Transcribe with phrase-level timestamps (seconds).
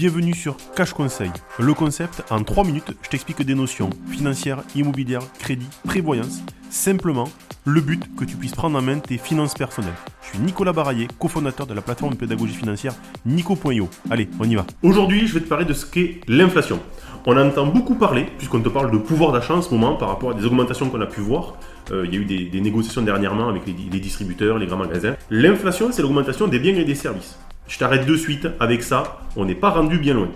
[0.00, 1.30] Bienvenue sur Cash Conseil.
[1.58, 6.40] Le concept, en 3 minutes, je t'explique des notions financières, immobilières, crédit, prévoyance.
[6.70, 7.28] Simplement,
[7.66, 9.92] le but que tu puisses prendre en main tes finances personnelles.
[10.22, 12.94] Je suis Nicolas Baraillé, cofondateur de la plateforme de pédagogie financière
[13.26, 13.90] Nico.io.
[14.10, 14.64] Allez, on y va.
[14.82, 16.80] Aujourd'hui, je vais te parler de ce qu'est l'inflation.
[17.26, 20.30] On entend beaucoup parler, puisqu'on te parle de pouvoir d'achat en ce moment par rapport
[20.30, 21.56] à des augmentations qu'on a pu voir.
[21.90, 25.16] Euh, il y a eu des, négociations dernièrement avec les, les distributeurs, les grands magasins.
[25.28, 27.38] L'inflation, c'est l'augmentation des biens et des services.
[27.70, 30.28] Je t'arrête de suite avec ça, on n'est pas rendu bien loin.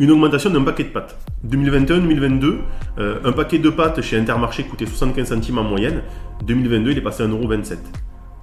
[0.00, 1.16] Une augmentation d'un paquet de pâtes.
[1.48, 2.56] 2021-2022,
[2.98, 6.02] euh, un paquet de pâtes chez Intermarché coûtait 75 centimes en moyenne.
[6.44, 7.76] 2022, il est passé à 1,27€.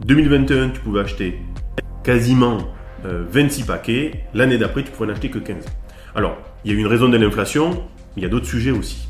[0.05, 1.41] 2021, tu pouvais acheter
[2.01, 2.59] quasiment
[3.03, 4.23] 26 euh, paquets.
[4.33, 5.65] L'année d'après, tu pouvais en acheter que 15.
[6.15, 7.83] Alors, il y a une raison de l'inflation,
[8.15, 9.09] il y a d'autres sujets aussi.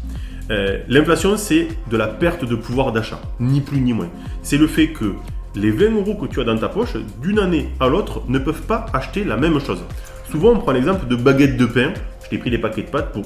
[0.50, 4.10] Euh, l'inflation, c'est de la perte de pouvoir d'achat, ni plus ni moins.
[4.42, 5.14] C'est le fait que
[5.56, 8.62] les 20 euros que tu as dans ta poche, d'une année à l'autre, ne peuvent
[8.62, 9.84] pas acheter la même chose.
[10.30, 11.94] Souvent, on prend l'exemple de baguettes de pain.
[12.24, 13.24] Je t'ai pris des paquets de pâtes pour,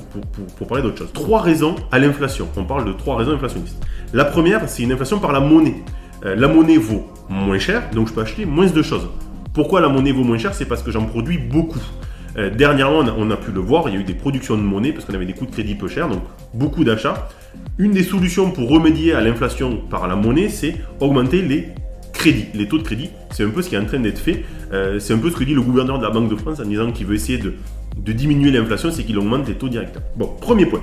[0.58, 1.14] pour, parler d'autre chose.
[1.14, 2.48] Trois raisons à l'inflation.
[2.58, 3.77] On parle de trois raisons inflationnistes.
[4.14, 5.84] La première, c'est une inflation par la monnaie.
[6.26, 9.08] Euh, la monnaie vaut moins cher, donc je peux acheter moins de choses.
[9.54, 10.54] Pourquoi la monnaie vaut moins cher?
[10.55, 11.80] C'est parce que j'en produis beaucoup.
[12.38, 14.92] Euh, dernièrement, on a, pu le voir, il y a eu des productions de monnaie
[14.92, 17.30] parce qu'on avait des coûts de crédit peu chers, donc beaucoup d'achats.
[17.77, 21.70] Une des solutions pour remédier à l'inflation par la monnaie, c'est augmenter les
[22.31, 23.09] les taux de crédit.
[23.31, 24.43] C'est un peu ce qui est en train d'être fait.
[24.73, 26.65] Euh, c'est un peu ce que dit le gouverneur de la Banque de France en
[26.65, 27.54] disant qu'il veut essayer de,
[28.12, 30.04] diminuer l'inflation, c'est qu'il augmente les taux directeurs.
[30.15, 30.81] Bon, premier point.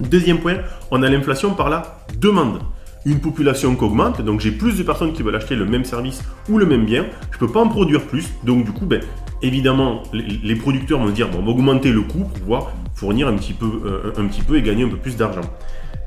[0.00, 0.56] Deuxième point,
[0.90, 2.60] on a l'inflation par la demande.
[3.04, 6.22] Une population qui augmente, donc j'ai plus de personnes qui veulent acheter le même service
[6.48, 7.06] ou le même bien.
[7.30, 9.00] Je ne peux pas en produire plus, donc du coup, ben,
[9.40, 13.34] évidemment, les, producteurs vont dire bon, on va augmenter le coût pour pouvoir fournir un
[13.34, 15.42] petit peu, euh, un petit peu et gagner un peu plus d'argent.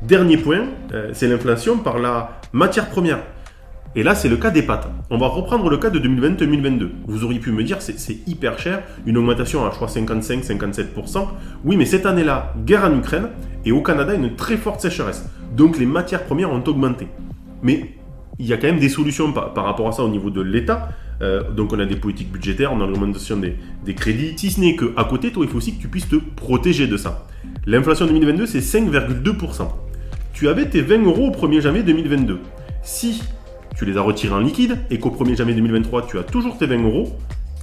[0.02, 3.20] Dernier point, euh, c'est l'inflation par la matière première.
[3.96, 4.88] Et là, c'est le cas des pâtes.
[5.10, 6.90] On va reprendre le cas de 2020-2022.
[7.08, 11.28] Vous auriez pu me dire, c'est hyper cher, une augmentation à, je crois, 55-57%.
[11.66, 13.28] Oui, mais cette année-là, guerre en Ukraine,
[13.66, 15.26] et au Canada, une très forte sécheresse.
[15.56, 17.08] Donc les matières premières ont augmenté.
[17.62, 17.92] Mais
[18.40, 20.90] il y a quand même des solutions par, rapport à ça au niveau de l'État.
[21.22, 23.56] Euh, donc on a des politiques budgétaires, on a l'augmentation des,
[23.86, 24.34] des, crédits.
[24.38, 26.98] Si ce n'est qu'à côté, toi, il faut aussi que tu puisses te protéger de
[26.98, 27.28] ça.
[27.68, 29.68] L'inflation 2022, c'est 5,2%.
[30.34, 32.40] Tu avais tes 20 euros au 1er janvier 2022.
[32.82, 33.22] Si
[33.82, 36.68] tu les as retirés en liquide et qu'au 1er janvier 2023, tu as toujours tes
[36.68, 37.18] 20 euros,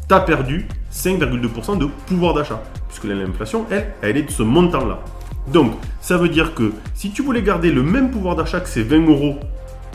[0.08, 2.60] tu as perdu 5,2% de pouvoir d'achat.
[2.88, 4.98] Puisque l'inflation, elle, elle est de ce montant-là.
[5.52, 8.82] Donc, ça veut dire que si tu voulais garder le même pouvoir d'achat que ces
[8.82, 9.36] 20 euros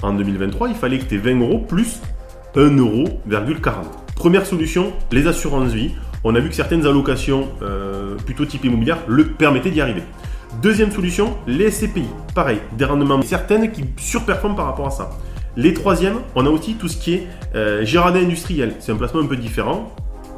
[0.01, 2.00] en 2023, il fallait que tes 20 euros plus
[2.55, 3.09] 1,40 euro.
[4.16, 5.91] Première solution, les assurances vie.
[6.23, 10.03] On a vu que certaines allocations, euh, plutôt type immobilière, le permettaient d'y arriver.
[10.61, 12.05] Deuxième solution, les SCPI.
[12.34, 15.09] Pareil, des rendements certaines qui surperforment par rapport à ça.
[15.56, 18.74] Les troisièmes, on a aussi tout ce qui est euh, industriel.
[18.80, 19.94] C'est un placement un peu différent.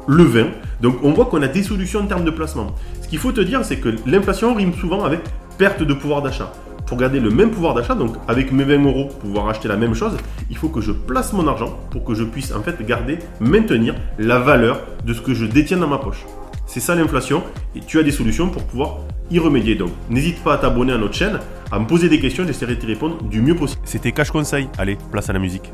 [0.06, 0.48] Le vin.
[0.80, 2.74] Donc on voit qu'on a des solutions en termes de placement.
[3.00, 5.20] Ce qu'il faut te dire, c'est que l'inflation rime souvent avec
[5.58, 6.52] perte de pouvoir d'achat.
[6.86, 9.94] Pour garder le même pouvoir d'achat, donc avec mes 20 euros, pouvoir acheter la même
[9.94, 10.16] chose,
[10.50, 13.96] il faut que je place mon argent pour que je puisse en fait garder, maintenir
[14.18, 16.24] la valeur de ce que je détiens dans ma poche.
[16.66, 17.42] C'est ça l'inflation
[17.74, 18.98] et tu as des solutions pour pouvoir
[19.30, 19.74] y remédier.
[19.74, 22.80] Donc n'hésite pas à t'abonner à notre chaîne, à me poser des questions, j'essaierai de
[22.80, 23.82] te répondre du mieux possible.
[23.84, 24.68] C'était Cash Conseil.
[24.78, 25.72] Allez, place à la musique.